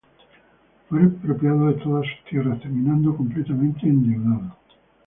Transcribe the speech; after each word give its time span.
Fue 0.89 0.99
expropiado 1.03 1.67
de 1.67 1.73
todas 1.75 2.07
sus 2.07 2.25
tierras, 2.27 2.59
terminando 2.59 3.15
completamente 3.15 3.85
endeudado. 3.85 4.57